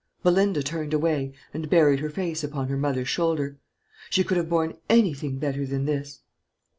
[0.23, 3.59] Belinda turned away, and buried her face upon her mother's shoulder.
[4.09, 6.21] She could have borne anything better than this.